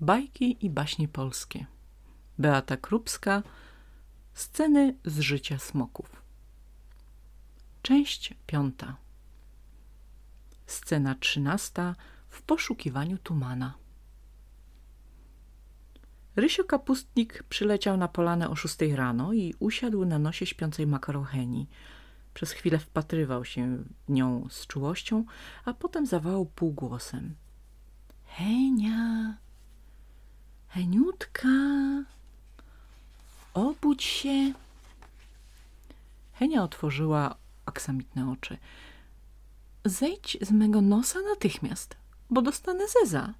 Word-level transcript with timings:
Bajki 0.00 0.66
i 0.66 0.70
baśnie 0.70 1.08
polskie. 1.08 1.66
Beata 2.38 2.76
Krupska. 2.76 3.42
Sceny 4.32 4.96
z 5.04 5.18
życia 5.18 5.58
smoków. 5.58 6.22
Część 7.82 8.34
piąta. 8.46 8.96
Scena 10.66 11.14
trzynasta. 11.14 11.94
W 12.28 12.42
poszukiwaniu 12.42 13.18
Tumana. 13.18 13.74
Rysio 16.36 16.64
Kapustnik 16.64 17.42
przyleciał 17.42 17.96
na 17.96 18.08
polanę 18.08 18.50
o 18.50 18.56
szóstej 18.56 18.96
rano 18.96 19.32
i 19.32 19.54
usiadł 19.58 20.04
na 20.04 20.18
nosie 20.18 20.46
śpiącej 20.46 20.86
makarocheni. 20.86 21.68
Przez 22.34 22.52
chwilę 22.52 22.78
wpatrywał 22.78 23.44
się 23.44 23.76
w 23.76 24.10
nią 24.10 24.46
z 24.50 24.66
czułością, 24.66 25.24
a 25.64 25.74
potem 25.74 26.06
zawołał 26.06 26.46
półgłosem. 26.46 27.34
Henia, 28.24 29.36
Heniutka, 30.68 31.48
obudź 33.54 34.04
się. 34.04 34.52
Henia 36.32 36.62
otworzyła 36.62 37.34
aksamitne 37.66 38.30
oczy. 38.30 38.58
Zejdź 39.84 40.38
z 40.40 40.50
mego 40.50 40.80
nosa 40.80 41.18
natychmiast, 41.30 41.96
bo 42.30 42.42
dostanę 42.42 42.84
zeza. 42.88 43.34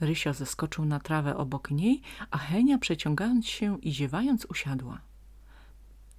Rysio 0.00 0.34
zeskoczył 0.34 0.84
na 0.84 1.00
trawę 1.00 1.36
obok 1.36 1.70
niej, 1.70 2.02
a 2.30 2.38
Henia 2.38 2.78
przeciągając 2.78 3.46
się 3.46 3.78
i 3.80 3.92
ziewając 3.92 4.44
usiadła. 4.44 5.00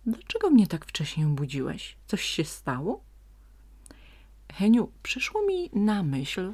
Dlaczego 0.06 0.50
mnie 0.50 0.68
tak 0.68 0.86
wcześnie 0.86 1.28
obudziłeś? 1.28 1.98
Coś 2.08 2.22
się 2.22 2.44
stało? 2.44 3.04
Heniu, 4.54 4.92
przyszło 5.04 5.42
mi 5.42 5.70
na 5.74 6.04
myśl, 6.04 6.54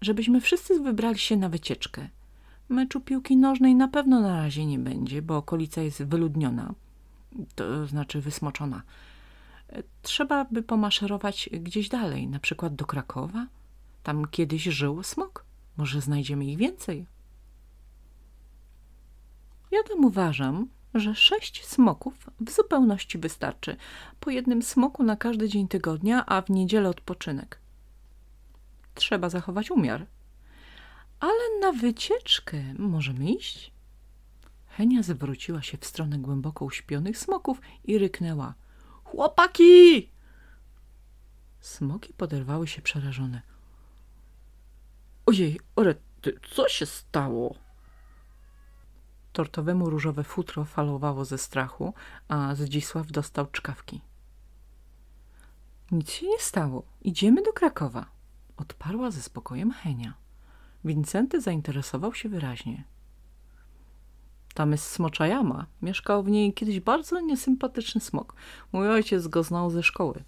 żebyśmy 0.00 0.40
wszyscy 0.40 0.80
wybrali 0.80 1.18
się 1.18 1.36
na 1.36 1.48
wycieczkę. 1.48 2.08
Meczu 2.72 3.00
piłki 3.00 3.36
nożnej 3.36 3.74
na 3.74 3.88
pewno 3.88 4.20
na 4.20 4.36
razie 4.36 4.66
nie 4.66 4.78
będzie, 4.78 5.22
bo 5.22 5.36
okolica 5.36 5.82
jest 5.82 6.02
wyludniona, 6.02 6.74
to 7.54 7.86
znaczy 7.86 8.20
wysmoczona. 8.20 8.82
Trzeba 10.02 10.44
by 10.44 10.62
pomaszerować 10.62 11.50
gdzieś 11.52 11.88
dalej, 11.88 12.28
na 12.28 12.38
przykład 12.38 12.74
do 12.74 12.84
Krakowa. 12.84 13.46
Tam 14.02 14.26
kiedyś 14.30 14.62
żył 14.62 15.02
smok. 15.02 15.44
Może 15.76 16.00
znajdziemy 16.00 16.44
ich 16.44 16.58
więcej. 16.58 17.06
Ja 19.70 19.82
tam 19.82 20.04
uważam, 20.04 20.68
że 20.94 21.14
sześć 21.14 21.66
smoków 21.66 22.30
w 22.40 22.50
zupełności 22.50 23.18
wystarczy. 23.18 23.76
Po 24.20 24.30
jednym 24.30 24.62
smoku 24.62 25.02
na 25.02 25.16
każdy 25.16 25.48
dzień 25.48 25.68
tygodnia, 25.68 26.26
a 26.26 26.42
w 26.42 26.50
niedzielę 26.50 26.88
odpoczynek. 26.88 27.58
Trzeba 28.94 29.28
zachować 29.28 29.70
umiar. 29.70 30.06
Ale 31.22 31.60
na 31.60 31.72
wycieczkę 31.72 32.74
możemy 32.78 33.30
iść. 33.30 33.72
Henia 34.66 35.02
zwróciła 35.02 35.62
się 35.62 35.78
w 35.78 35.84
stronę 35.84 36.18
głęboko 36.18 36.64
uśpionych 36.64 37.18
smoków 37.18 37.60
i 37.84 37.98
ryknęła. 37.98 38.54
Chłopaki! 39.04 40.10
Smoki 41.60 42.12
poderwały 42.12 42.66
się 42.66 42.82
przerażone. 42.82 43.42
Ojej, 45.26 45.60
orety, 45.76 46.40
co 46.54 46.68
się 46.68 46.86
stało? 46.86 47.54
Tortowemu 49.32 49.90
różowe 49.90 50.24
futro 50.24 50.64
falowało 50.64 51.24
ze 51.24 51.38
strachu, 51.38 51.94
a 52.28 52.54
Zdzisław 52.54 53.06
dostał 53.06 53.46
czkawki. 53.46 54.00
Nic 55.90 56.10
się 56.10 56.26
nie 56.26 56.38
stało. 56.38 56.82
Idziemy 57.02 57.42
do 57.42 57.52
Krakowa. 57.52 58.06
Odparła 58.56 59.10
ze 59.10 59.22
spokojem 59.22 59.72
Henia. 59.72 60.21
Wincenty 60.84 61.40
zainteresował 61.40 62.14
się 62.14 62.28
wyraźnie. 62.28 62.84
Tam 64.54 64.72
jest 64.72 64.84
smocza 64.84 65.26
jama. 65.26 65.66
Mieszkał 65.82 66.22
w 66.22 66.28
niej 66.28 66.52
kiedyś 66.54 66.80
bardzo 66.80 67.20
niesympatyczny 67.20 68.00
smok. 68.00 68.34
Mój 68.72 68.88
ojciec 68.88 69.26
go 69.26 69.42
znał 69.42 69.70
ze 69.70 69.82
szkoły. 69.82 70.24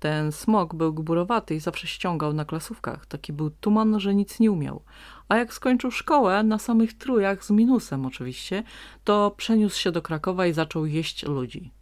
Ten 0.00 0.32
smok 0.32 0.74
był 0.74 0.94
gburowaty 0.94 1.54
i 1.54 1.60
zawsze 1.60 1.86
ściągał 1.86 2.32
na 2.32 2.44
klasówkach. 2.44 3.06
Taki 3.06 3.32
był 3.32 3.50
tuman, 3.50 4.00
że 4.00 4.14
nic 4.14 4.40
nie 4.40 4.52
umiał. 4.52 4.82
A 5.28 5.36
jak 5.36 5.54
skończył 5.54 5.90
szkołę, 5.90 6.42
na 6.42 6.58
samych 6.58 6.98
trójach, 6.98 7.44
z 7.44 7.50
minusem 7.50 8.06
oczywiście, 8.06 8.62
to 9.04 9.30
przeniósł 9.36 9.80
się 9.80 9.92
do 9.92 10.02
Krakowa 10.02 10.46
i 10.46 10.52
zaczął 10.52 10.86
jeść 10.86 11.22
ludzi. 11.26 11.72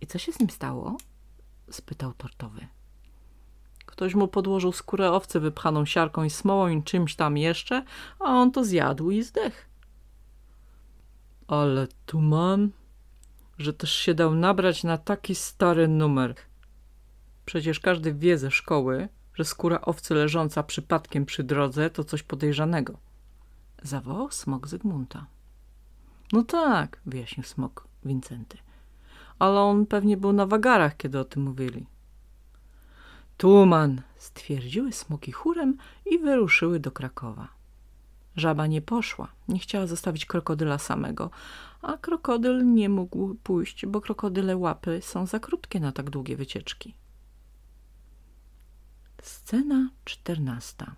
I 0.00 0.06
co 0.06 0.18
się 0.18 0.32
z 0.32 0.40
nim 0.40 0.50
stało? 0.50 0.96
spytał 1.70 2.12
tortowy. 2.12 2.66
Ktoś 3.92 4.14
mu 4.14 4.28
podłożył 4.28 4.72
skórę 4.72 5.12
owcy 5.12 5.40
wypchaną 5.40 5.84
siarką 5.84 6.24
i 6.24 6.30
smołą 6.30 6.68
i 6.68 6.82
czymś 6.82 7.16
tam 7.16 7.36
jeszcze, 7.36 7.84
a 8.18 8.24
on 8.24 8.52
to 8.52 8.64
zjadł 8.64 9.10
i 9.10 9.22
zdech. 9.22 9.68
Ale 11.48 11.86
tuman, 12.06 12.70
że 13.58 13.72
też 13.72 13.92
się 13.92 14.14
dał 14.14 14.34
nabrać 14.34 14.84
na 14.84 14.98
taki 14.98 15.34
stary 15.34 15.88
numer– 15.88 16.34
Przecież 17.44 17.80
każdy 17.80 18.14
wie 18.14 18.38
ze 18.38 18.50
szkoły, 18.50 19.08
że 19.34 19.44
skóra 19.44 19.80
owcy 19.80 20.14
leżąca 20.14 20.62
przypadkiem 20.62 21.26
przy 21.26 21.44
drodze 21.44 21.90
to 21.90 22.04
coś 22.04 22.22
podejrzanego. 22.22 22.98
Zawołał 23.82 24.30
smok 24.30 24.68
Zygmunta. 24.68 25.26
No 26.32 26.42
tak, 26.42 27.00
wyjaśnił 27.06 27.44
smok 27.44 27.88
Wincenty. 28.04 28.58
Ale 29.38 29.60
on 29.60 29.86
pewnie 29.86 30.16
był 30.16 30.32
na 30.32 30.46
wagarach, 30.46 30.96
kiedy 30.96 31.18
o 31.18 31.24
tym 31.24 31.42
mówili. 31.42 31.86
Tuman, 33.42 34.02
stwierdziły 34.16 34.92
smoki 34.92 35.32
chórem 35.32 35.76
i 36.06 36.18
wyruszyły 36.18 36.80
do 36.80 36.90
Krakowa. 36.90 37.48
Żaba 38.36 38.66
nie 38.66 38.82
poszła, 38.82 39.32
nie 39.48 39.58
chciała 39.58 39.86
zostawić 39.86 40.26
krokodyla 40.26 40.78
samego, 40.78 41.30
a 41.80 41.96
krokodyl 41.96 42.74
nie 42.74 42.88
mógł 42.88 43.34
pójść, 43.34 43.86
bo 43.86 44.00
krokodyle 44.00 44.56
łapy 44.56 45.00
są 45.02 45.26
za 45.26 45.40
krótkie 45.40 45.80
na 45.80 45.92
tak 45.92 46.10
długie 46.10 46.36
wycieczki. 46.36 46.94
Scena 49.22 49.90
czternasta. 50.04 50.96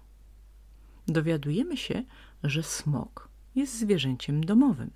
Dowiadujemy 1.09 1.77
się, 1.77 2.05
że 2.43 2.63
smok 2.63 3.29
jest 3.55 3.79
zwierzęciem 3.79 4.45
domowym. 4.45 4.91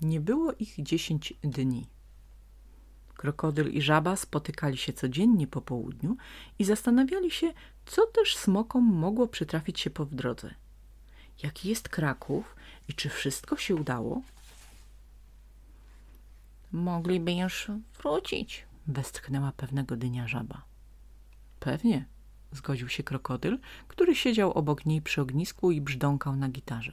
Nie 0.00 0.20
było 0.20 0.52
ich 0.52 0.82
dziesięć 0.82 1.34
dni. 1.42 1.99
Krokodyl 3.20 3.70
i 3.70 3.82
żaba 3.82 4.16
spotykali 4.16 4.76
się 4.76 4.92
codziennie 4.92 5.46
po 5.46 5.60
południu 5.60 6.16
i 6.58 6.64
zastanawiali 6.64 7.30
się, 7.30 7.52
co 7.86 8.06
też 8.06 8.36
smokom 8.36 8.84
mogło 8.84 9.28
przytrafić 9.28 9.80
się 9.80 9.90
po 9.90 10.04
w 10.04 10.14
drodze. 10.14 10.54
Jaki 11.42 11.68
jest 11.68 11.88
Kraków 11.88 12.56
i 12.88 12.94
czy 12.94 13.08
wszystko 13.08 13.56
się 13.56 13.76
udało? 13.76 14.22
Mogliby 16.72 17.32
już 17.32 17.70
wrócić, 17.98 18.66
westchnęła 18.86 19.52
pewnego 19.56 19.96
dnia 19.96 20.28
żaba. 20.28 20.62
Pewnie, 21.58 22.04
zgodził 22.52 22.88
się 22.88 23.02
krokodyl, 23.02 23.58
który 23.88 24.14
siedział 24.14 24.52
obok 24.52 24.86
niej 24.86 25.02
przy 25.02 25.20
ognisku 25.20 25.70
i 25.70 25.80
brzdąkał 25.80 26.36
na 26.36 26.48
gitarze. 26.48 26.92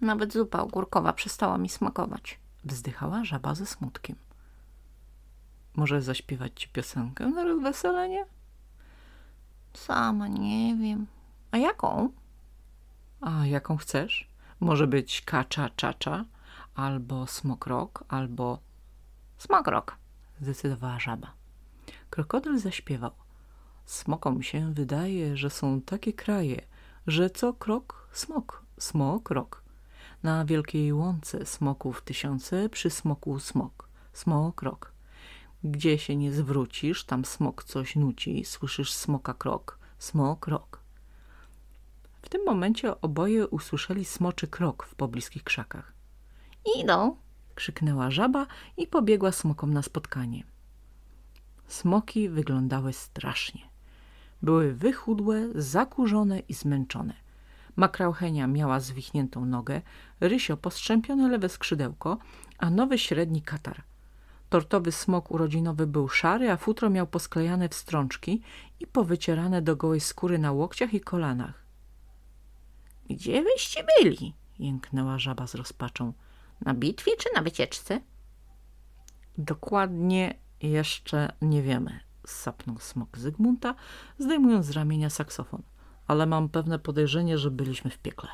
Nawet 0.00 0.32
zupa 0.32 0.60
ogórkowa 0.60 1.12
przestała 1.12 1.58
mi 1.58 1.68
smakować. 1.68 2.38
Wzdychała 2.64 3.24
żaba 3.24 3.54
ze 3.54 3.66
smutkiem. 3.66 4.16
Może 5.74 6.02
zaśpiewać 6.02 6.52
ci 6.54 6.68
piosenkę 6.68 7.26
na 7.26 7.44
rozweselenie? 7.44 8.26
Sama 9.74 10.28
nie 10.28 10.76
wiem. 10.76 11.06
A 11.50 11.58
jaką? 11.58 12.08
A 13.20 13.46
jaką 13.46 13.76
chcesz? 13.76 14.28
Może 14.60 14.86
być 14.86 15.22
kacza 15.22 15.70
czacza, 15.76 16.24
albo 16.74 17.26
smokrok, 17.26 18.04
albo 18.08 18.58
Smokrok, 19.38 19.96
zdecydowała 20.40 21.00
żaba. 21.00 21.32
Krokodyl 22.10 22.58
zaśpiewał. 22.58 23.10
Smokom 23.84 24.42
się 24.42 24.74
wydaje, 24.74 25.36
że 25.36 25.50
są 25.50 25.80
takie 25.80 26.12
kraje, 26.12 26.66
że 27.06 27.30
co 27.30 27.52
krok 27.52 28.08
smok, 28.12 28.62
smok 28.78 29.30
rok. 29.30 29.62
Na 30.22 30.44
wielkiej 30.44 30.92
łące 30.92 31.46
smoków 31.46 32.02
tysiące, 32.02 32.68
przy 32.68 32.90
smoku 32.90 33.38
smok, 33.38 33.88
smok 34.12 34.62
rok. 34.62 34.92
Gdzie 35.64 35.98
się 35.98 36.16
nie 36.16 36.32
zwrócisz, 36.32 37.04
tam 37.04 37.24
smok 37.24 37.64
coś 37.64 37.96
nuci, 37.96 38.44
słyszysz 38.44 38.92
smoka 38.92 39.34
krok, 39.34 39.78
smok 39.98 40.46
rok. 40.46 40.80
W 42.22 42.28
tym 42.28 42.44
momencie 42.46 43.00
oboje 43.00 43.48
usłyszeli 43.48 44.04
smoczy 44.04 44.48
krok 44.48 44.86
w 44.86 44.94
pobliskich 44.94 45.44
krzakach. 45.44 45.92
Idą, 46.80 47.16
krzyknęła 47.54 48.10
żaba 48.10 48.46
i 48.76 48.86
pobiegła 48.86 49.32
smokom 49.32 49.72
na 49.72 49.82
spotkanie. 49.82 50.44
Smoki 51.68 52.28
wyglądały 52.28 52.92
strasznie. 52.92 53.60
Były 54.42 54.74
wychudłe, 54.74 55.48
zakurzone 55.54 56.38
i 56.38 56.54
zmęczone. 56.54 57.27
Makrauchenia 57.78 58.46
miała 58.46 58.80
zwichniętą 58.80 59.44
nogę, 59.44 59.82
Rysio 60.20 60.56
postrzępione 60.56 61.28
lewe 61.28 61.48
skrzydełko, 61.48 62.18
a 62.58 62.70
nowy 62.70 62.98
średni 62.98 63.42
katar. 63.42 63.82
Tortowy 64.48 64.92
smok 64.92 65.30
urodzinowy 65.30 65.86
był 65.86 66.08
szary, 66.08 66.50
a 66.50 66.56
futro 66.56 66.90
miał 66.90 67.06
posklejane 67.06 67.68
w 67.68 67.74
strączki 67.74 68.42
i 68.80 68.86
powycierane 68.86 69.62
do 69.62 69.76
gołej 69.76 70.00
skóry 70.00 70.38
na 70.38 70.52
łokciach 70.52 70.94
i 70.94 71.00
kolanach.– 71.00 71.64
Gdzie 73.10 73.42
wyście 73.42 73.84
byli?– 73.84 74.34
jęknęła 74.58 75.18
żaba 75.18 75.46
z 75.46 75.54
rozpaczą.– 75.54 76.12
Na 76.66 76.74
bitwie 76.74 77.12
czy 77.16 77.28
na 77.34 77.42
wycieczce?– 77.42 78.00
Dokładnie 79.38 80.34
jeszcze 80.62 81.32
nie 81.42 81.62
wiemy– 81.62 82.00
sapnął 82.26 82.78
smok 82.78 83.18
Zygmunta, 83.18 83.74
zdejmując 84.18 84.66
z 84.66 84.70
ramienia 84.70 85.10
saksofon.– 85.10 85.62
Ale 86.08 86.26
mam 86.26 86.48
pewne 86.48 86.78
podejrzenie, 86.78 87.38
że 87.38 87.50
byliśmy 87.50 87.90
w 87.90 87.98
piekle. 87.98 88.28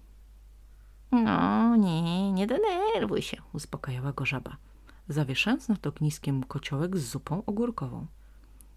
–No 1.12 1.76
nie, 1.76 2.32
nie 2.32 2.46
denerwuj 2.46 3.22
się– 3.22 3.36
uspokajała 3.52 4.12
go 4.12 4.26
żaba 4.26 4.56
zawieszając 5.10 5.68
nad 5.68 5.86
ogniskiem 5.86 6.44
kociołek 6.44 6.96
z 6.96 7.10
zupą 7.10 7.42
ogórkową. 7.46 8.06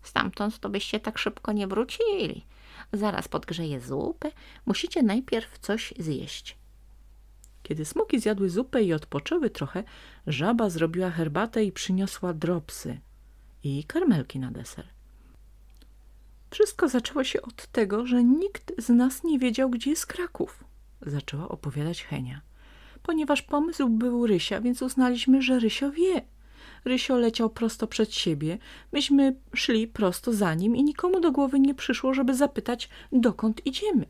Stamtąd 0.01 0.59
to 0.59 0.69
byście 0.69 0.99
tak 0.99 1.17
szybko 1.17 1.51
nie 1.51 1.67
wrócili. 1.67 2.45
Zaraz 2.93 3.27
podgrzeję 3.27 3.81
zupę. 3.81 4.31
Musicie 4.65 5.03
najpierw 5.03 5.59
coś 5.59 5.93
zjeść. 5.99 6.57
Kiedy 7.63 7.85
smoki 7.85 8.19
zjadły 8.19 8.49
zupę 8.49 8.83
i 8.83 8.93
odpoczęły 8.93 9.49
trochę, 9.49 9.83
żaba 10.27 10.69
zrobiła 10.69 11.11
herbatę 11.11 11.63
i 11.63 11.71
przyniosła 11.71 12.33
dropsy 12.33 12.99
i 13.63 13.83
karmelki 13.83 14.39
na 14.39 14.51
deser. 14.51 14.85
Wszystko 16.53 16.89
zaczęło 16.89 17.23
się 17.23 17.41
od 17.41 17.67
tego, 17.67 18.05
że 18.05 18.23
nikt 18.23 18.71
z 18.77 18.89
nas 18.89 19.23
nie 19.23 19.39
wiedział, 19.39 19.69
gdzie 19.69 19.89
jest 19.89 20.05
Kraków, 20.05 20.63
zaczęła 21.01 21.47
opowiadać 21.47 22.03
Henia 22.03 22.41
ponieważ 23.03 23.41
pomysł 23.41 23.89
był 23.89 24.27
Rysia, 24.27 24.61
więc 24.61 24.81
uznaliśmy, 24.81 25.41
że 25.41 25.59
Rysio 25.59 25.91
wie. 25.91 26.21
Rysio 26.85 27.17
leciał 27.17 27.49
prosto 27.49 27.87
przed 27.87 28.13
siebie, 28.13 28.57
myśmy 28.91 29.35
szli 29.55 29.87
prosto 29.87 30.33
za 30.33 30.53
nim 30.53 30.75
i 30.75 30.83
nikomu 30.83 31.19
do 31.19 31.31
głowy 31.31 31.59
nie 31.59 31.75
przyszło, 31.75 32.13
żeby 32.13 32.35
zapytać, 32.35 32.89
dokąd 33.11 33.65
idziemy. 33.65 34.05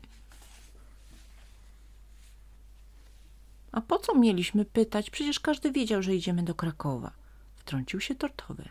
A 3.72 3.80
po 3.80 3.98
co 3.98 4.14
mieliśmy 4.14 4.64
pytać? 4.64 5.10
Przecież 5.10 5.40
każdy 5.40 5.72
wiedział, 5.72 6.02
że 6.02 6.14
idziemy 6.14 6.42
do 6.42 6.54
Krakowa. 6.54 7.10
Wtrącił 7.56 8.00
się 8.00 8.14
tortowy. 8.14 8.68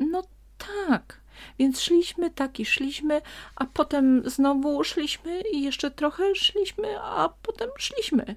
No 0.00 0.22
tak, 0.58 1.20
więc 1.58 1.80
szliśmy 1.80 2.30
tak 2.30 2.60
i 2.60 2.64
szliśmy, 2.64 3.22
a 3.56 3.66
potem 3.66 4.30
znowu 4.30 4.84
szliśmy 4.84 5.40
i 5.52 5.62
jeszcze 5.62 5.90
trochę 5.90 6.34
szliśmy, 6.34 7.00
a 7.00 7.28
potem 7.42 7.68
szliśmy. 7.78 8.36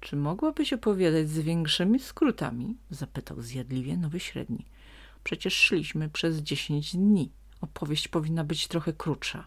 Czy 0.00 0.16
mogłabyś 0.16 0.72
opowiadać 0.72 1.28
z 1.28 1.38
większymi 1.38 1.98
skrótami? 1.98 2.76
Zapytał 2.90 3.40
zjadliwie 3.40 3.96
nowy 3.96 4.20
średni. 4.20 4.66
Przecież 5.24 5.54
szliśmy 5.54 6.08
przez 6.08 6.38
dziesięć 6.38 6.96
dni. 6.96 7.32
Opowieść 7.60 8.08
powinna 8.08 8.44
być 8.44 8.68
trochę 8.68 8.92
krótsza. 8.92 9.46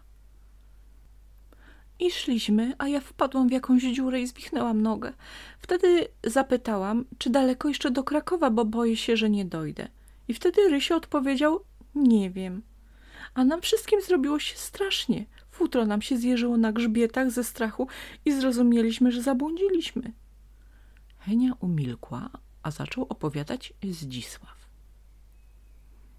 I 1.98 2.10
szliśmy, 2.10 2.74
a 2.78 2.88
ja 2.88 3.00
wpadłam 3.00 3.48
w 3.48 3.52
jakąś 3.52 3.82
dziurę 3.82 4.20
i 4.20 4.26
zwichnęłam 4.26 4.82
nogę. 4.82 5.12
Wtedy 5.58 6.08
zapytałam, 6.24 7.04
czy 7.18 7.30
daleko 7.30 7.68
jeszcze 7.68 7.90
do 7.90 8.04
Krakowa, 8.04 8.50
bo 8.50 8.64
boję 8.64 8.96
się, 8.96 9.16
że 9.16 9.30
nie 9.30 9.44
dojdę. 9.44 9.88
I 10.28 10.34
wtedy 10.34 10.68
Rysio 10.68 10.96
odpowiedział, 10.96 11.60
nie 11.94 12.30
wiem. 12.30 12.62
A 13.34 13.44
nam 13.44 13.60
wszystkim 13.60 14.02
zrobiło 14.02 14.38
się 14.38 14.56
strasznie. 14.56 15.26
Futro 15.50 15.86
nam 15.86 16.02
się 16.02 16.16
zjeżyło 16.16 16.56
na 16.56 16.72
grzbietach 16.72 17.30
ze 17.30 17.44
strachu 17.44 17.88
i 18.24 18.32
zrozumieliśmy, 18.32 19.12
że 19.12 19.22
zabłądziliśmy. 19.22 20.12
Henia 21.18 21.52
umilkła, 21.60 22.30
a 22.62 22.70
zaczął 22.70 23.06
opowiadać 23.08 23.72
Zdzisław. 23.90 24.66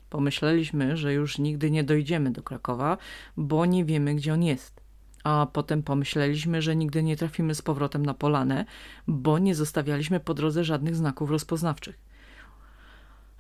Pomyśleliśmy, 0.10 0.98
że 0.98 1.14
już 1.14 1.38
nigdy 1.38 1.72
nie 1.72 1.84
dojdziemy 1.84 2.32
do 2.32 2.44
Krakowa, 2.44 2.98
bo 3.38 3.66
nie 3.66 3.86
wiemy, 3.86 4.16
gdzie 4.16 4.34
on 4.34 4.44
jest. 4.44 4.82
A 5.24 5.48
potem 5.54 5.84
pomyśleliśmy, 5.84 6.62
że 6.62 6.76
nigdy 6.76 7.04
nie 7.04 7.18
trafimy 7.18 7.56
z 7.56 7.62
powrotem 7.62 8.06
na 8.06 8.14
Polanę, 8.14 8.66
bo 9.08 9.40
nie 9.40 9.56
zostawialiśmy 9.56 10.20
po 10.20 10.34
drodze 10.34 10.64
żadnych 10.64 10.96
znaków 10.96 11.30
rozpoznawczych. 11.30 12.07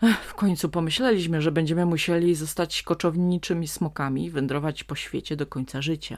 W 0.01 0.33
końcu 0.33 0.69
pomyśleliśmy, 0.69 1.41
że 1.41 1.51
będziemy 1.51 1.85
musieli 1.85 2.35
zostać 2.35 2.83
koczowniczymi 2.83 3.67
smokami, 3.67 4.31
wędrować 4.31 4.83
po 4.83 4.95
świecie 4.95 5.35
do 5.35 5.47
końca 5.47 5.81
życia. 5.81 6.17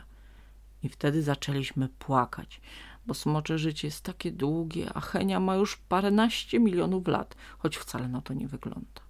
I 0.83 0.89
wtedy 0.89 1.23
zaczęliśmy 1.23 1.89
płakać, 1.89 2.61
bo 3.05 3.13
smocze 3.13 3.57
życie 3.57 3.87
jest 3.87 4.03
takie 4.03 4.31
długie, 4.31 4.93
a 4.93 4.99
Henia 4.99 5.39
ma 5.39 5.55
już 5.55 5.77
paręnaście 5.77 6.59
milionów 6.59 7.07
lat, 7.07 7.35
choć 7.57 7.77
wcale 7.77 8.07
na 8.07 8.21
to 8.21 8.33
nie 8.33 8.47
wygląda. 8.47 9.01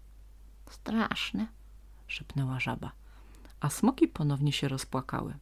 Straszne, 0.69 1.47
szepnęła 2.07 2.59
żaba, 2.59 2.91
a 3.59 3.69
smoki 3.69 4.07
ponownie 4.07 4.51
się 4.51 4.67
rozpłakały. 4.67 5.33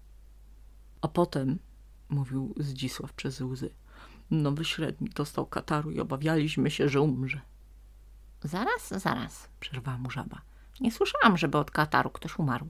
A 1.02 1.08
potem, 1.08 1.60
mówił 2.10 2.54
Zdzisław 2.58 3.14
przez 3.14 3.42
łzy, 3.42 3.70
nowy 4.32 4.66
średni 4.66 5.10
dostał 5.10 5.46
kataru 5.46 5.92
i 5.92 6.00
obawialiśmy 6.00 6.72
się, 6.72 6.90
że 6.90 7.02
umrze. 7.02 7.42
Zaraz, 8.44 8.88
zaraz, 8.90 9.50
przerwała 9.60 9.98
mu 9.98 10.12
żaba. 10.12 10.42
Nie 10.80 10.92
słyszałam, 10.92 11.38
żeby 11.38 11.58
od 11.58 11.72
kataru 11.72 12.10
ktoś 12.10 12.40
umarł. 12.40 12.70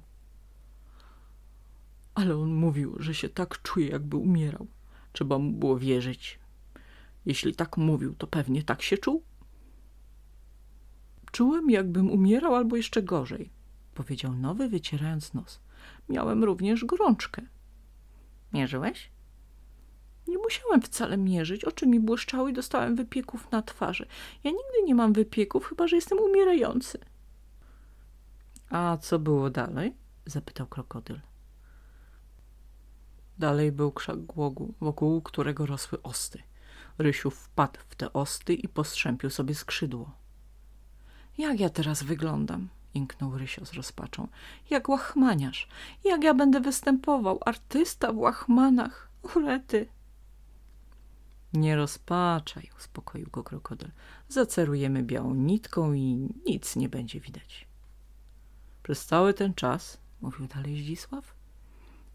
Ale 2.15 2.37
on 2.37 2.53
mówił, 2.53 2.95
że 2.99 3.15
się 3.15 3.29
tak 3.29 3.61
czuje, 3.61 3.87
jakby 3.87 4.17
umierał. 4.17 4.67
Trzeba 5.13 5.37
mu 5.37 5.51
było 5.51 5.79
wierzyć. 5.79 6.39
Jeśli 7.25 7.55
tak 7.55 7.77
mówił, 7.77 8.15
to 8.15 8.27
pewnie 8.27 8.63
tak 8.63 8.81
się 8.81 8.97
czuł. 8.97 9.23
Czułem, 11.31 11.69
jakbym 11.69 12.11
umierał 12.11 12.55
albo 12.55 12.75
jeszcze 12.75 13.03
gorzej, 13.03 13.49
powiedział 13.93 14.33
nowy, 14.33 14.69
wycierając 14.69 15.33
nos. 15.33 15.59
Miałem 16.09 16.43
również 16.43 16.85
gorączkę. 16.85 17.41
Mierzyłeś? 18.53 19.11
Nie 20.27 20.37
musiałem 20.37 20.81
wcale 20.81 21.17
mierzyć. 21.17 21.65
Oczy 21.65 21.87
mi 21.87 21.99
błyszczały 21.99 22.51
i 22.51 22.53
dostałem 22.53 22.95
wypieków 22.95 23.51
na 23.51 23.61
twarzy. 23.61 24.07
Ja 24.43 24.51
nigdy 24.51 24.83
nie 24.85 24.95
mam 24.95 25.13
wypieków, 25.13 25.65
chyba 25.65 25.87
że 25.87 25.95
jestem 25.95 26.19
umierający. 26.19 26.99
A 28.69 28.97
co 29.01 29.19
było 29.19 29.49
dalej? 29.49 29.95
zapytał 30.25 30.67
krokodyl. 30.67 31.19
Dalej 33.39 33.71
był 33.71 33.91
krzak 33.91 34.25
głogu, 34.25 34.73
wokół 34.79 35.21
którego 35.21 35.65
rosły 35.65 36.01
osty. 36.01 36.43
Rysiu 36.97 37.31
wpadł 37.31 37.79
w 37.87 37.95
te 37.95 38.13
osty 38.13 38.53
i 38.53 38.67
postrzępił 38.67 39.29
sobie 39.29 39.55
skrzydło. 39.55 40.11
Jak 41.37 41.59
ja 41.59 41.69
teraz 41.69 42.03
wyglądam? 42.03 42.69
Jęknął 42.93 43.37
Rysio 43.37 43.65
z 43.65 43.73
rozpaczą. 43.73 44.27
Jak 44.69 44.89
łachmaniarz. 44.89 45.67
Jak 46.03 46.23
ja 46.23 46.33
będę 46.33 46.59
występował? 46.61 47.39
Artysta 47.45 48.13
w 48.13 48.17
łachmanach. 48.17 49.09
Urety. 49.35 49.87
Nie 51.53 51.75
rozpaczaj, 51.75 52.69
uspokoił 52.77 53.27
go 53.31 53.43
krokodyl. 53.43 53.91
Zacerujemy 54.29 55.03
białą 55.03 55.33
nitką 55.33 55.93
i 55.93 56.29
nic 56.45 56.75
nie 56.75 56.89
będzie 56.89 57.19
widać. 57.19 57.67
Przez 58.83 59.05
cały 59.05 59.33
ten 59.33 59.53
czas, 59.53 59.97
mówił 60.21 60.47
dalej 60.47 60.83
Zdzisław, 60.83 61.37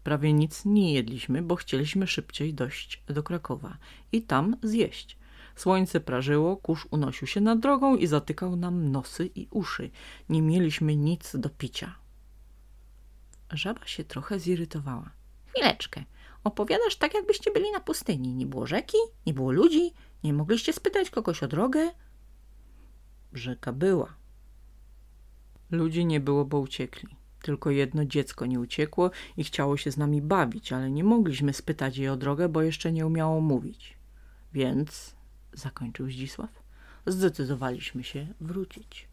Prawie 0.03 0.33
nic 0.33 0.65
nie 0.65 0.93
jedliśmy, 0.93 1.41
bo 1.41 1.55
chcieliśmy 1.55 2.07
szybciej 2.07 2.53
dojść 2.53 3.03
do 3.07 3.23
Krakowa 3.23 3.77
i 4.11 4.21
tam 4.21 4.55
zjeść. 4.63 5.17
Słońce 5.55 5.99
prażyło, 5.99 6.57
kurz 6.57 6.87
unosił 6.91 7.27
się 7.27 7.41
nad 7.41 7.59
drogą 7.59 7.95
i 7.95 8.07
zatykał 8.07 8.55
nam 8.55 8.91
nosy 8.91 9.29
i 9.35 9.47
uszy. 9.51 9.89
Nie 10.29 10.41
mieliśmy 10.41 10.95
nic 10.95 11.35
do 11.35 11.49
picia. 11.49 11.95
Żaba 13.51 13.87
się 13.87 14.03
trochę 14.03 14.39
zirytowała. 14.39 15.11
Chwileczkę. 15.47 16.03
Opowiadasz 16.43 16.95
tak, 16.95 17.13
jakbyście 17.13 17.51
byli 17.51 17.71
na 17.71 17.79
pustyni. 17.79 18.33
Nie 18.33 18.45
było 18.45 18.67
rzeki, 18.67 18.97
nie 19.25 19.33
było 19.33 19.51
ludzi, 19.51 19.93
nie 20.23 20.33
mogliście 20.33 20.73
spytać 20.73 21.09
kogoś 21.09 21.43
o 21.43 21.47
drogę? 21.47 21.91
Rzeka 23.33 23.73
była. 23.73 24.13
Ludzi 25.71 26.05
nie 26.05 26.19
było, 26.19 26.45
bo 26.45 26.59
uciekli. 26.59 27.15
Tylko 27.41 27.71
jedno 27.71 28.05
dziecko 28.05 28.45
nie 28.45 28.59
uciekło 28.59 29.11
i 29.37 29.43
chciało 29.43 29.77
się 29.77 29.91
z 29.91 29.97
nami 29.97 30.21
bawić, 30.21 30.73
ale 30.73 30.91
nie 30.91 31.03
mogliśmy 31.03 31.53
spytać 31.53 31.97
jej 31.97 32.09
o 32.09 32.17
drogę, 32.17 32.49
bo 32.49 32.61
jeszcze 32.61 32.91
nie 32.91 33.05
umiało 33.05 33.41
mówić. 33.41 33.97
Więc, 34.53 35.15
zakończył 35.53 36.09
Zdzisław, 36.09 36.63
zdecydowaliśmy 37.05 38.03
się 38.03 38.27
wrócić. 38.41 39.07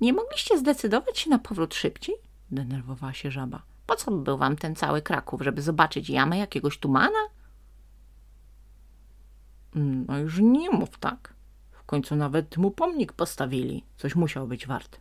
Nie 0.00 0.12
mogliście 0.12 0.58
zdecydować 0.58 1.18
się 1.18 1.30
na 1.30 1.38
powrót 1.38 1.74
szybciej? 1.74 2.14
Denerwowała 2.50 3.12
się 3.12 3.30
żaba. 3.30 3.71
Po 3.92 3.96
co 3.96 4.10
był 4.10 4.38
wam 4.38 4.56
ten 4.56 4.76
cały 4.76 5.02
Kraków, 5.02 5.42
żeby 5.42 5.62
zobaczyć 5.62 6.10
jamę 6.10 6.38
jakiegoś 6.38 6.78
tumana? 6.78 7.18
No 9.74 10.18
już 10.18 10.38
nie 10.40 10.70
mów 10.70 10.98
tak. 10.98 11.34
W 11.72 11.84
końcu 11.84 12.16
nawet 12.16 12.56
mu 12.56 12.70
pomnik 12.70 13.12
postawili. 13.12 13.84
Coś 13.96 14.14
musiał 14.14 14.46
być 14.46 14.66
wart. 14.66 15.00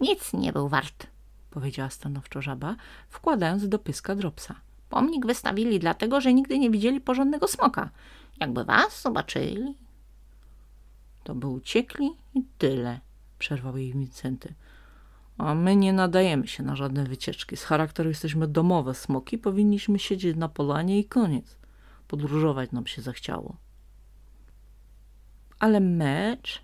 Nic 0.00 0.32
nie 0.32 0.52
był 0.52 0.68
wart, 0.68 1.06
powiedziała 1.50 1.90
stanowczo 1.90 2.42
żaba, 2.42 2.76
wkładając 3.08 3.68
do 3.68 3.78
pyska 3.78 4.14
dropsa. 4.14 4.54
Pomnik 4.88 5.26
wystawili 5.26 5.80
dlatego, 5.80 6.20
że 6.20 6.34
nigdy 6.34 6.58
nie 6.58 6.70
widzieli 6.70 7.00
porządnego 7.00 7.48
smoka. 7.48 7.90
Jakby 8.40 8.64
was 8.64 9.02
zobaczyli. 9.02 9.74
To 11.24 11.34
by 11.34 11.46
uciekli 11.46 12.10
i 12.34 12.44
tyle, 12.58 13.00
przerwał 13.38 13.76
jej 13.76 13.92
Wincenty. 13.92 14.54
A 15.38 15.54
my 15.54 15.76
nie 15.76 15.92
nadajemy 15.92 16.48
się 16.48 16.62
na 16.62 16.76
żadne 16.76 17.04
wycieczki. 17.04 17.56
Z 17.56 17.64
charakteru 17.64 18.08
jesteśmy 18.08 18.48
domowe 18.48 18.94
smoki, 18.94 19.38
powinniśmy 19.38 19.98
siedzieć 19.98 20.36
na 20.36 20.48
polanie 20.48 20.98
i 20.98 21.04
koniec. 21.04 21.56
Podróżować 22.08 22.72
nam 22.72 22.86
się 22.86 23.02
zachciało. 23.02 23.56
Ale 25.58 25.80
mecz? 25.80 26.62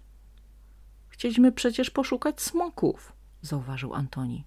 Chcieliśmy 1.09 1.53
przecież 1.53 1.91
poszukać 1.91 2.41
smoków, 2.41 3.13
zauważył 3.43 3.95
Antoni. 3.95 4.45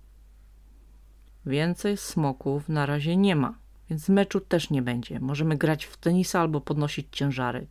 Więcej 1.45 1.97
smoków 1.97 2.69
na 2.69 2.85
razie 2.85 3.17
nie 3.17 3.35
ma, 3.35 3.57
więc 3.89 4.09
meczu 4.09 4.39
też 4.39 4.69
nie 4.69 4.81
będzie. 4.81 5.19
Możemy 5.19 5.57
grać 5.57 5.85
w 5.85 5.97
tenisa 5.97 6.39
albo 6.39 6.61
podnosić 6.61 7.07
ciężary. 7.11 7.67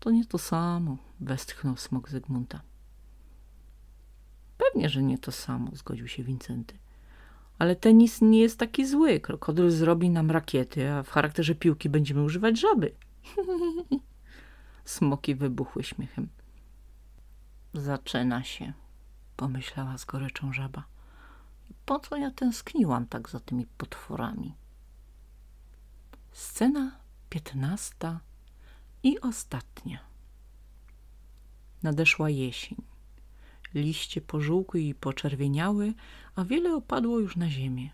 To 0.00 0.10
nie 0.10 0.24
to 0.24 0.38
samo, 0.38 0.96
westchnął 1.20 1.76
smok 1.76 2.10
Zygmunta. 2.10 2.60
Pewnie, 4.62 4.88
że 4.88 5.02
nie 5.02 5.18
to 5.18 5.32
samo, 5.32 5.70
zgodził 5.74 6.08
się 6.08 6.22
Wincenty. 6.22 6.78
Ale 7.58 7.76
tenis 7.76 8.20
nie 8.20 8.40
jest 8.40 8.58
taki 8.58 8.86
zły. 8.86 9.20
Krokodyl 9.20 9.70
zrobi 9.70 10.10
nam 10.10 10.30
rakiety, 10.30 10.90
a 10.90 11.02
w 11.02 11.10
charakterze 11.10 11.54
piłki 11.54 11.88
będziemy 11.88 12.22
używać 12.22 12.60
żaby. 12.60 12.94
Smoki 14.84 15.34
wybuchły 15.34 15.82
śmiechem. 15.82 16.28
Zaczyna 17.74 18.44
się, 18.44 18.72
pomyślała 19.36 19.98
z 19.98 20.04
goryczą 20.04 20.52
żaba. 20.52 20.84
Po 21.86 21.98
co 21.98 22.16
ja 22.16 22.30
tęskniłam 22.30 23.06
tak 23.06 23.28
za 23.28 23.40
tymi 23.40 23.66
potworami? 23.66 24.54
Scena 26.32 26.92
piętnasta 27.30 28.20
i 29.02 29.20
ostatnia. 29.20 29.98
Nadeszła 31.82 32.30
jesień. 32.30 32.91
Liście 33.74 34.20
pożółkły 34.20 34.80
i 34.80 34.94
poczerwieniały, 34.94 35.94
a 36.34 36.44
wiele 36.44 36.74
opadło 36.74 37.18
już 37.18 37.36
na 37.36 37.50
ziemię. 37.50 37.90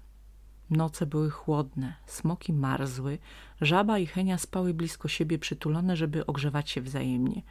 Noce 0.70 1.06
były 1.06 1.30
chłodne, 1.30 1.94
smoki 2.06 2.52
marzły, 2.52 3.18
żaba 3.61 3.99
i 3.99 4.06
Henia 4.06 4.38
spały 4.38 4.75
blisko 4.75 5.08
siebie 5.08 5.38
przytulone, 5.38 5.97
żeby 5.97 6.26
ogrzewać 6.26 6.70
się 6.70 6.80
wzajemnie. 6.80 7.42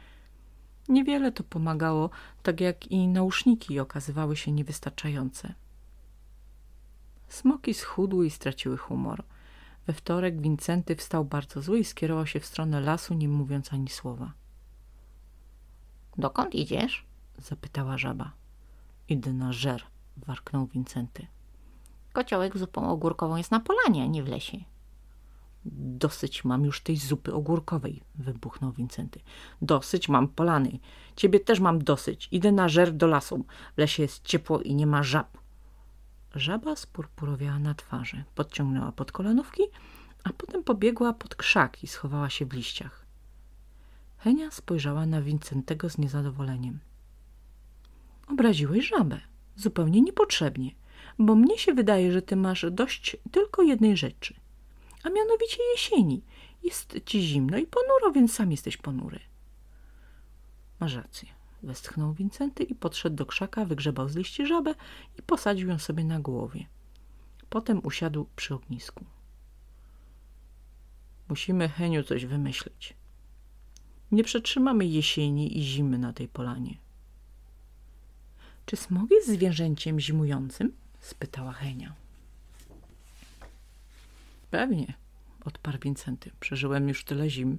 Niewiele 0.88 1.32
to 1.32 1.44
pomagało, 1.44 2.10
tak 2.42 2.60
jak 2.60 2.86
i 2.86 3.08
nauszniki 3.08 3.80
okazywały 3.80 4.36
się 4.36 4.52
niewystarczające. 4.52 5.54
Smoki 7.28 7.74
schudły 7.74 8.26
i 8.26 8.30
straciły 8.30 8.76
humor. 8.76 9.24
We 9.86 9.92
wtorek 9.92 10.40
Wincenty 10.40 10.96
wstał 10.96 11.24
bardzo 11.24 11.62
zły 11.62 11.78
i 11.78 11.84
skierował 11.84 12.26
się 12.26 12.40
w 12.40 12.46
stronę 12.46 12.80
lasu, 12.80 13.14
nie 13.14 13.28
mówiąc 13.28 13.72
ani 13.72 13.88
słowa.– 13.88 14.32
Dokąd 16.18 16.54
idziesz?– 16.54 17.04
zapytała 17.38 17.98
żaba.– 17.98 18.32
Idę 19.08 19.32
na 19.32 19.52
żer– 19.52 19.82
warknął 20.26 20.66
Wincenty.– 20.66 21.26
Kociołek 22.12 22.58
zupą 22.58 22.90
ogórkową 22.90 23.36
jest 23.36 23.50
na 23.50 23.60
polanie, 23.60 24.02
a 24.02 24.06
nie 24.06 24.22
w 24.22 24.28
lesie.– 24.28 24.58
Dosyć 26.04 26.44
mam 26.44 26.64
już 26.64 26.80
tej 26.80 26.96
zupy 26.96 27.34
ogórkowej– 27.34 28.02
wybuchnął 28.14 28.72
Wincenty.– 28.72 29.20
Dosyć 29.62 30.08
mam 30.08 30.28
polany. 30.28 30.78
Ciebie 31.16 31.40
też 31.40 31.60
mam 31.60 31.84
dosyć. 31.84 32.28
Idę 32.32 32.52
na 32.52 32.68
żer 32.68 32.92
do 32.92 33.06
lasu. 33.06 33.44
W 33.76 33.78
lesie 33.78 34.02
jest 34.02 34.24
ciepło 34.24 34.60
i 34.60 34.74
nie 34.74 34.86
ma 34.86 35.02
żab. 35.02 35.38
Żaba 36.34 36.76
spurpurowiała 36.76 37.58
na 37.58 37.74
twarzy, 37.74 38.24
podciągnęła 38.34 38.92
pod 38.92 39.12
kolanówki, 39.12 39.62
a 40.24 40.32
potem 40.32 40.64
pobiegła 40.64 41.12
pod 41.12 41.34
krzak 41.34 41.84
i 41.84 41.86
schowała 41.86 42.30
się 42.30 42.46
w 42.46 42.52
liściach. 42.52 43.06
Henia 44.18 44.50
spojrzała 44.50 45.06
na 45.06 45.22
Wincentego 45.22 45.90
z 45.90 45.98
niezadowoleniem. 45.98 46.78
Obraziłeś 48.38 48.88
żabę. 48.88 49.20
Zupełnie 49.56 50.00
niepotrzebnie, 50.00 50.70
bo 51.18 51.34
mnie 51.34 51.58
się 51.58 51.74
wydaje, 51.74 52.12
że 52.12 52.22
ty 52.22 52.36
masz 52.36 52.66
dość 52.70 53.16
tylko 53.30 53.62
jednej 53.62 53.96
rzeczy, 53.96 54.34
a 55.02 55.10
mianowicie 55.10 55.56
jesieni. 55.72 56.22
Jest 56.62 56.94
ci 57.06 57.22
zimno 57.22 57.58
i 57.58 57.66
ponuro, 57.66 58.12
więc 58.14 58.34
sam 58.34 58.50
jesteś 58.50 58.76
ponury. 58.76 59.20
Masz 60.80 60.94
rację. 60.94 61.28
Westchnął 61.62 62.14
Wincenty 62.14 62.64
i 62.64 62.74
podszedł 62.74 63.16
do 63.16 63.26
krzaka, 63.26 63.64
wygrzebał 63.64 64.08
z 64.08 64.16
liści 64.16 64.46
żabę 64.46 64.74
i 65.18 65.22
posadził 65.22 65.68
ją 65.68 65.78
sobie 65.78 66.04
na 66.04 66.20
głowie. 66.20 66.66
Potem 67.50 67.80
usiadł 67.84 68.26
przy 68.36 68.54
ognisku. 68.54 69.04
Musimy, 71.28 71.68
Heniu, 71.68 72.02
coś 72.02 72.26
wymyślić. 72.26 72.94
Nie 74.12 74.24
przetrzymamy 74.24 74.86
jesieni 74.86 75.58
i 75.58 75.62
zimy 75.62 75.98
na 75.98 76.12
tej 76.12 76.28
polanie. 76.28 76.87
Czy 78.68 78.76
smog 78.76 79.10
jest 79.10 79.28
zwierzęciem 79.28 80.00
zimującym? 80.00 80.72
spytała 81.00 81.52
Henia. 81.52 81.94
Pewnie, 84.50 84.94
odparł 85.44 85.78
Wincenty. 85.78 86.30
Przeżyłem 86.40 86.88
już 86.88 87.04
tyle 87.04 87.30
zim. 87.30 87.58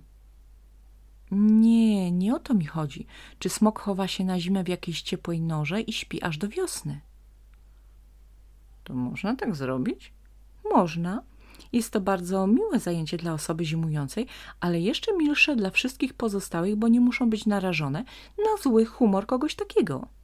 Nie, 1.31 2.11
nie 2.11 2.35
o 2.35 2.39
to 2.39 2.53
mi 2.53 2.65
chodzi. 2.65 3.05
Czy 3.39 3.49
smok 3.49 3.79
chowa 3.79 4.07
się 4.07 4.23
na 4.25 4.39
zimę 4.39 4.63
w 4.63 4.67
jakiejś 4.67 5.01
ciepłej 5.01 5.41
norze 5.41 5.81
i 5.81 5.93
śpi 5.93 6.23
aż 6.23 6.37
do 6.37 6.49
wiosny? 6.49 7.01
To 8.83 8.93
można 8.93 9.35
tak 9.35 9.55
zrobić? 9.55 10.13
Można. 10.71 11.23
Jest 11.73 11.93
to 11.93 12.01
bardzo 12.01 12.47
miłe 12.47 12.79
zajęcie 12.79 13.17
dla 13.17 13.33
osoby 13.33 13.65
zimującej, 13.65 14.27
ale 14.59 14.79
jeszcze 14.79 15.17
milsze 15.17 15.55
dla 15.55 15.69
wszystkich 15.69 16.13
pozostałych, 16.13 16.75
bo 16.75 16.87
nie 16.87 16.99
muszą 16.99 17.29
być 17.29 17.45
narażone 17.45 18.03
na 18.37 18.63
zły 18.63 18.85
humor 18.85 19.25
kogoś 19.25 19.55
takiego. 19.55 20.18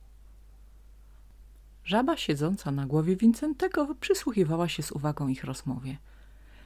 Żaba 1.85 2.17
siedząca 2.17 2.71
na 2.71 2.85
głowie 2.85 3.15
Wincentego 3.15 3.95
przysłuchiwała 3.99 4.69
się 4.69 4.83
z 4.83 4.91
uwagą 4.91 5.27
ich 5.27 5.43
rozmowie. 5.43 5.97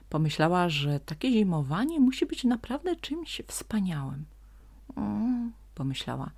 Pomyślała, 0.09 0.69
że 0.69 0.99
takie 0.99 1.31
zimowanie 1.31 1.99
musi 1.99 2.25
być 2.25 2.43
naprawdę 2.43 2.95
czymś 2.95 3.41
wspaniałym. 3.47 4.25
Mm, 4.95 5.53
pomyślała. 5.75 6.31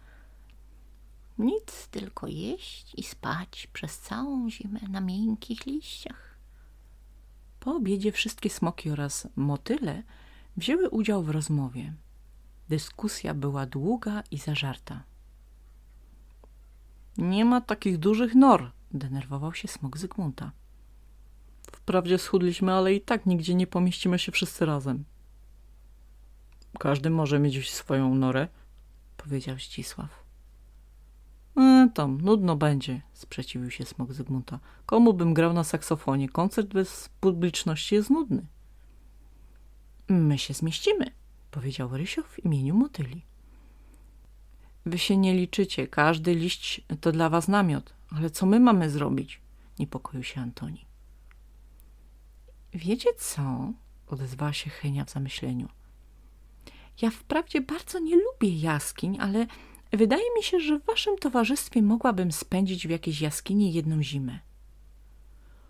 Nic, 1.37 1.87
tylko 1.91 2.27
jeść 2.27 2.93
i 2.97 3.03
spać 3.03 3.67
przez 3.73 3.99
całą 3.99 4.49
zimę 4.49 4.79
na 4.89 5.01
miękkich 5.01 5.65
liściach. 5.65 6.37
Po 7.59 7.75
obiedzie 7.75 8.11
wszystkie 8.11 8.49
smoki 8.49 8.89
oraz 8.89 9.27
motyle 9.35 10.03
wzięły 10.57 10.89
udział 10.89 11.23
w 11.23 11.29
rozmowie. 11.29 11.93
Dyskusja 12.69 13.33
była 13.33 13.65
długa 13.65 14.23
i 14.31 14.37
zażarta. 14.37 15.10
Nie 17.21 17.45
ma 17.45 17.61
takich 17.61 17.97
dużych 17.97 18.35
nor, 18.35 18.71
denerwował 18.91 19.53
się 19.53 19.67
smok 19.67 19.97
Zygmunta. 19.97 20.51
Wprawdzie 21.71 22.17
schudliśmy, 22.17 22.73
ale 22.73 22.93
i 22.93 23.01
tak 23.01 23.25
nigdzie 23.25 23.55
nie 23.55 23.67
pomieścimy 23.67 24.19
się 24.19 24.31
wszyscy 24.31 24.65
razem. 24.65 25.03
Każdy 26.79 27.09
może 27.09 27.39
mieć 27.39 27.71
swoją 27.71 28.15
norę, 28.15 28.47
powiedział 29.17 29.59
Ścisław. 29.59 30.23
E, 31.57 31.89
tam, 31.93 32.21
nudno 32.21 32.55
będzie, 32.55 33.01
sprzeciwił 33.13 33.71
się 33.71 33.85
smok 33.85 34.13
Zygmunta. 34.13 34.59
Komu 34.85 35.13
bym 35.13 35.33
grał 35.33 35.53
na 35.53 35.63
saksofonie? 35.63 36.29
Koncert 36.29 36.67
bez 36.67 37.09
publiczności 37.19 37.95
jest 37.95 38.09
nudny. 38.09 38.45
My 40.09 40.37
się 40.37 40.53
zmieścimy, 40.53 41.05
powiedział 41.51 41.97
Rysio 41.97 42.23
w 42.23 42.45
imieniu 42.45 42.75
motyli. 42.75 43.30
Wy 44.85 44.97
się 44.97 45.17
nie 45.17 45.33
liczycie, 45.33 45.87
każdy 45.87 46.35
liść 46.35 46.81
to 47.01 47.11
dla 47.11 47.29
was 47.29 47.47
namiot. 47.47 47.93
Ale 48.09 48.29
co 48.29 48.45
my 48.45 48.59
mamy 48.59 48.89
zrobić? 48.89 49.41
Niepokoił 49.79 50.23
się 50.23 50.41
Antoni. 50.41 50.85
Wiecie 52.73 53.09
co? 53.17 53.73
Odezwała 54.07 54.53
się 54.53 54.69
Henia 54.69 55.05
w 55.05 55.11
zamyśleniu. 55.11 55.69
Ja 57.01 57.09
wprawdzie 57.09 57.61
bardzo 57.61 57.99
nie 57.99 58.15
lubię 58.15 58.57
jaskiń, 58.57 59.17
ale 59.19 59.47
wydaje 59.93 60.23
mi 60.37 60.43
się, 60.43 60.59
że 60.59 60.79
w 60.79 60.85
waszym 60.85 61.17
towarzystwie 61.17 61.81
mogłabym 61.81 62.31
spędzić 62.31 62.87
w 62.87 62.89
jakiejś 62.89 63.21
jaskini 63.21 63.73
jedną 63.73 64.03
zimę. 64.03 64.39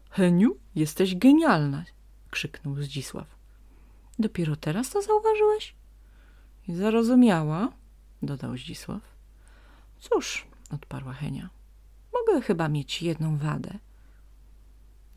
Heniu, 0.10 0.58
jesteś 0.76 1.16
genialna! 1.16 1.86
krzyknął 2.30 2.76
Zdzisław. 2.76 3.28
Dopiero 4.20 4.56
teraz 4.56 4.90
to 4.90 5.02
zauważyłeś? 5.02 5.76
Zarozumiała, 6.68 7.72
dodał 8.24 8.58
Zdzisław. 8.58 9.02
Cóż, 10.00 10.48
odparła 10.72 11.14
Henia, 11.14 11.50
mogę 12.14 12.42
chyba 12.42 12.70
mieć 12.70 13.02
jedną 13.02 13.38
wadę. 13.38 13.80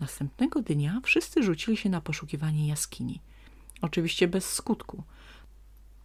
Następnego 0.01 0.63
dnia 0.63 1.01
wszyscy 1.05 1.43
rzucili 1.43 1.77
się 1.77 1.89
na 1.89 2.01
poszukiwanie 2.01 2.69
jaskini. 2.69 3.21
Oczywiście 3.83 4.29
bez 4.29 4.53
skutku. 4.53 5.03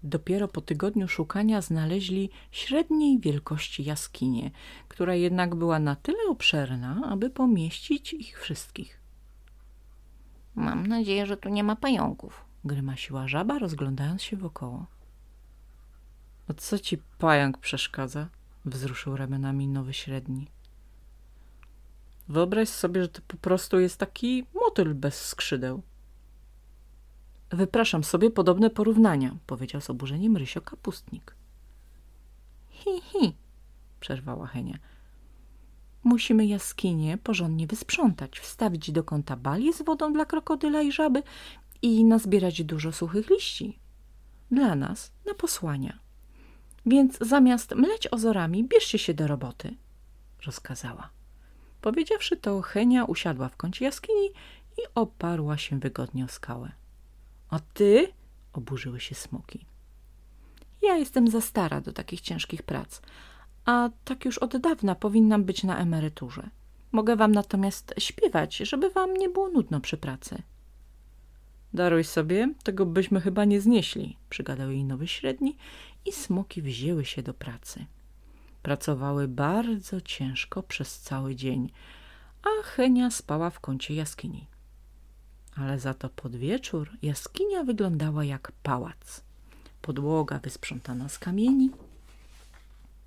Dopiero 0.04 0.48
po 0.48 0.62
tygodniu 0.62 1.08
szukania 1.08 1.62
znaleźli 1.62 2.30
średniej 2.52 3.20
wielkości 3.20 3.84
jaskinię, 3.84 4.52
która 4.88 5.16
jednak 5.16 5.56
była 5.56 5.80
na 5.80 5.96
tyle 5.96 6.24
obszerna, 6.30 7.02
aby 7.06 7.30
pomieścić 7.30 8.14
ich 8.14 8.42
wszystkich. 8.42 9.00
Mam 10.56 10.88
nadzieję, 10.88 11.26
że 11.26 11.38
tu 11.38 11.50
nie 11.50 11.64
ma 11.64 11.76
pająków, 11.76 12.46
Grymasiła 12.66 13.28
żaba, 13.28 13.60
rozglądając 13.60 14.24
się 14.24 14.38
wokoło. 14.38 14.86
A 16.50 16.54
co 16.54 16.80
ci 16.80 16.98
pająk 16.98 17.58
przeszkadza? 17.58 18.28
Wzruszył 18.66 19.18
ramionami 19.18 19.68
nowy 19.68 19.94
średni. 19.94 20.48
Wyobraź 22.28 22.70
sobie, 22.70 23.02
że 23.02 23.10
to 23.10 23.22
po 23.28 23.38
prostu 23.38 23.80
jest 23.80 23.98
taki 23.98 24.46
motyl 24.54 24.94
bez 24.94 25.26
skrzydeł. 25.26 25.82
Wypraszam 27.50 28.04
sobie 28.04 28.32
podobne 28.32 28.70
porównania, 28.70 29.36
powiedział 29.48 29.82
z 29.82 29.90
oburzeniem 29.90 30.38
Rysio 30.38 30.62
Kapustnik. 30.62 31.36
Hi, 32.70 33.02
hi, 33.02 33.34
przerwała 34.00 34.48
Henia. 34.48 34.80
Musimy 36.04 36.46
jaskinię 36.46 37.18
porządnie 37.18 37.68
wysprzątać, 37.68 38.40
wstawić 38.40 38.92
do 38.92 39.04
kąta 39.04 39.36
bali 39.36 39.74
z 39.74 39.82
wodą 39.82 40.14
dla 40.14 40.26
krokodyla 40.26 40.82
i 40.82 40.92
żaby 40.92 41.24
i 41.82 42.04
nazbierać 42.04 42.64
dużo 42.64 42.92
suchych 42.92 43.30
liści. 43.30 43.80
Dla 44.52 44.76
nas, 44.76 45.12
na 45.26 45.34
posłania. 45.34 46.09
Więc 46.90 47.18
zamiast 47.22 47.76
mleć 47.76 48.08
ozorami, 48.12 48.64
bierzcie 48.64 49.00
się 49.00 49.14
do 49.14 49.28
roboty, 49.28 49.76
rozkazała. 50.46 51.10
Powiedziawszy 51.82 52.38
to, 52.38 52.62
Henia 52.62 53.06
usiadła 53.06 53.50
w 53.50 53.58
kącie 53.58 53.86
jaskini 53.86 54.28
i 54.78 54.82
oparła 54.96 55.58
się 55.58 55.80
wygodnie 55.80 56.26
o 56.26 56.28
skałę. 56.28 56.72
A 57.50 57.60
ty? 57.60 58.08
oburzyły 58.54 59.00
się 59.00 59.16
smoki. 59.16 59.66
Ja 60.82 60.98
jestem 60.98 61.28
za 61.28 61.42
stara 61.42 61.82
do 61.82 61.94
takich 61.94 62.22
ciężkich 62.22 62.64
prac, 62.64 63.02
a 63.66 63.90
tak 64.06 64.26
już 64.26 64.38
od 64.38 64.58
dawna 64.58 64.96
powinnam 64.96 65.44
być 65.44 65.64
na 65.64 65.78
emeryturze. 65.78 66.50
Mogę 66.92 67.16
wam 67.16 67.32
natomiast 67.32 67.94
śpiewać, 67.98 68.58
żeby 68.58 68.90
wam 68.90 69.14
nie 69.14 69.30
było 69.30 69.50
nudno 69.50 69.80
przy 69.80 69.98
pracy. 69.98 70.42
Daruj 71.74 72.04
sobie, 72.04 72.54
tego 72.64 72.86
byśmy 72.86 73.22
chyba 73.22 73.46
nie 73.46 73.62
znieśli, 73.62 74.18
przygadał 74.30 74.72
jej 74.72 74.84
nowy 74.84 75.08
średni 75.08 75.58
i 76.06 76.12
smoki 76.12 76.62
wzięły 76.62 77.06
się 77.06 77.24
do 77.24 77.34
pracy. 77.34 77.86
Pracowały 78.62 79.28
bardzo 79.28 80.02
ciężko 80.02 80.64
przez 80.64 81.00
cały 81.00 81.36
dzień, 81.36 81.72
a 82.44 82.64
Henia 82.64 83.12
spała 83.12 83.50
w 83.50 83.60
kącie 83.60 83.96
jaskini. 83.96 84.48
Ale 85.56 85.80
za 85.80 85.94
to 85.94 86.10
pod 86.10 86.36
wieczór 86.36 86.90
jaskinia 87.02 87.64
wyglądała 87.64 88.26
jak 88.26 88.52
pałac. 88.64 89.24
Podłoga 89.82 90.40
wysprzątana 90.40 91.10
z 91.10 91.20
kamieni, 91.20 91.72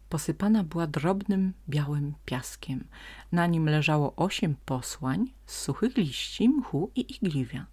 posypana 0.09 0.65
była 0.65 0.87
drobnym 0.87 1.53
białym 1.69 2.15
piaskiem. 2.25 2.85
Na 3.33 3.47
nim 3.47 3.67
leżało 3.67 4.17
osiem 4.17 4.57
posłań 4.65 5.31
z 5.47 5.59
suchych 5.59 5.97
liści, 5.97 6.49
mchu 6.49 6.91
i 6.95 7.15
igliwia. 7.15 7.67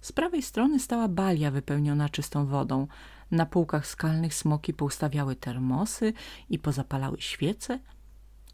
Z 0.00 0.12
prawej 0.12 0.42
strony 0.42 0.80
stała 0.80 1.08
balia 1.08 1.50
wypełniona 1.50 2.08
czystą 2.08 2.46
wodą. 2.46 2.86
Na 3.30 3.46
półkach 3.46 3.86
skalnych 3.86 4.34
smoki 4.34 4.74
poustawiały 4.74 5.36
termosy 5.36 6.12
i 6.48 6.58
pozapalały 6.58 7.20
świece. 7.20 7.78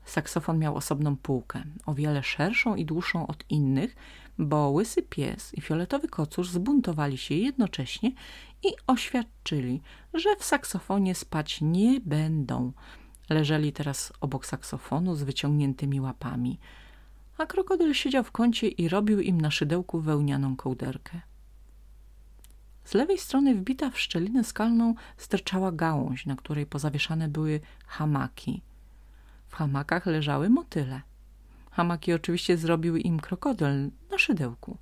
Saksofon 0.04 0.58
miał 0.58 0.76
osobną 0.76 1.16
półkę, 1.16 1.64
o 1.86 1.94
wiele 1.94 2.22
szerszą 2.22 2.74
i 2.74 2.84
dłuższą 2.84 3.26
od 3.26 3.44
innych, 3.50 3.96
bo 4.38 4.70
łysy 4.70 5.02
pies 5.02 5.54
i 5.54 5.60
fioletowy 5.60 6.08
kocusz 6.08 6.48
zbuntowali 6.48 7.18
się 7.18 7.34
jednocześnie 7.34 8.12
i 8.62 8.68
oświadczyli, 8.86 9.82
że 10.14 10.36
w 10.36 10.44
saksofonie 10.44 11.14
spać 11.14 11.58
nie 11.60 12.00
będą. 12.00 12.72
Leżeli 13.30 13.72
teraz 13.72 14.12
obok 14.20 14.46
saksofonu 14.46 15.14
z 15.14 15.22
wyciągniętymi 15.22 16.00
łapami, 16.00 16.58
a 17.38 17.46
krokodyl 17.46 17.94
siedział 17.94 18.24
w 18.24 18.32
kącie 18.32 18.68
i 18.68 18.88
robił 18.88 19.20
im 19.20 19.40
na 19.40 19.50
szydełku 19.50 20.00
wełnianą 20.00 20.56
kołderkę. 20.56 21.20
Z 22.86 22.94
lewej 22.94 23.18
strony 23.18 23.54
wbita 23.54 23.90
w 23.90 24.00
szczelinę 24.00 24.44
skalną 24.44 24.94
sterczała 25.16 25.72
gałąź, 25.72 26.26
na 26.26 26.36
której 26.36 26.66
pozawieszane 26.66 27.28
były 27.28 27.60
hamaki. 27.86 28.62
W 29.48 29.54
hamakach 29.54 30.06
leżały 30.06 30.50
motyle. 30.50 31.00
Hamaki 31.70 32.12
oczywiście 32.12 32.56
zrobił 32.56 32.96
im 32.96 33.20
krokodyl 33.20 33.90
na 34.10 34.18
szydełku. 34.18 34.78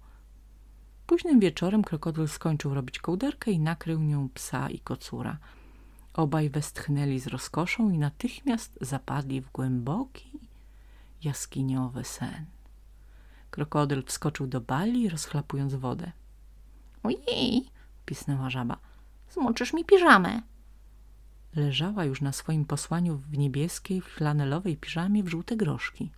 Późnym 1.07 1.41
wieczorem 1.41 1.85
krokodyl 1.85 2.29
skończył 2.29 2.75
robić 2.75 2.99
kołderkę 2.99 3.51
i 3.51 3.59
nakrył 3.59 4.01
nią 4.01 4.29
psa 4.29 4.71
i 4.71 4.79
kocura. 4.79 5.39
Obaj 6.15 6.51
westchnęli 6.51 7.21
z 7.21 7.27
rozkoszą 7.27 7.91
i 7.91 7.99
natychmiast 7.99 8.79
zapadli 8.81 9.41
w 9.41 9.53
głęboki, 9.53 10.41
jaskiniowy 11.23 12.05
sen. 12.05 12.45
Krokodyl 13.51 14.03
wskoczył 14.05 14.47
do 14.47 14.61
bali, 14.61 15.09
rozchlapując 15.09 15.75
wodę. 15.75 16.13
Ojej, 17.03 17.74
pisnęła 18.07 18.51
żaba. 18.51 18.79
Zmoczysz 19.31 19.73
mi 19.73 19.85
piżamę. 19.85 20.43
Leżała 21.57 22.05
już 22.05 22.21
na 22.21 22.33
swoim 22.33 22.65
posłaniu 22.65 23.17
w 23.17 23.39
niebieskiej, 23.39 24.01
flanelowej 24.01 24.77
piżamie 24.77 25.23
w 25.23 25.29
żółte 25.29 25.57
groszki. 25.57 26.11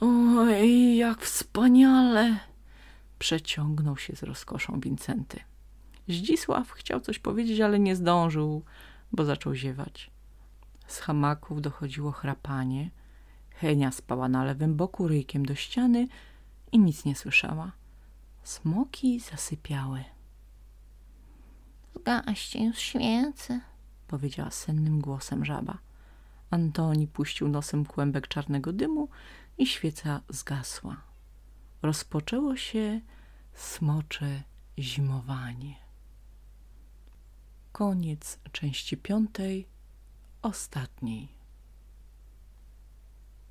Oj, 0.00 0.96
jak 0.96 1.20
wspaniale! 1.20 2.38
Przeciągnął 3.18 3.96
się 3.96 4.16
z 4.16 4.22
rozkoszą 4.22 4.80
Wincenty. 4.80 5.40
Zdzisław 6.08 6.70
chciał 6.70 7.00
coś 7.00 7.18
powiedzieć, 7.18 7.60
ale 7.60 7.78
nie 7.78 7.96
zdążył, 7.96 8.64
bo 9.12 9.24
zaczął 9.24 9.54
ziewać. 9.54 10.10
Z 10.86 10.98
hamaków 10.98 11.62
dochodziło 11.62 12.12
chrapanie. 12.12 12.90
Henia 13.50 13.90
spała 13.90 14.28
na 14.28 14.44
lewym 14.44 14.76
boku 14.76 15.08
ryjkiem 15.08 15.46
do 15.46 15.54
ściany 15.54 16.08
i 16.72 16.78
nic 16.78 17.04
nie 17.04 17.16
słyszała. 17.16 17.72
Smoki 18.42 19.20
zasypiały. 19.20 20.04
Zgaście 21.96 22.64
już 22.64 22.78
świecę, 22.78 23.60
powiedziała 24.08 24.50
sennym 24.50 25.00
głosem 25.00 25.44
żaba. 25.44 25.78
Antoni 26.50 27.06
puścił 27.06 27.48
nosem 27.48 27.84
kłębek 27.84 28.28
czarnego 28.28 28.72
dymu 28.72 29.08
i 29.58 29.66
świeca 29.66 30.20
zgasła. 30.28 31.02
Rozpoczęło 31.82 32.56
się 32.56 33.00
smocze 33.54 34.42
zimowanie. 34.78 35.74
Koniec 37.72 38.38
części 38.52 38.96
piątej, 38.96 39.68
ostatniej. 40.42 41.41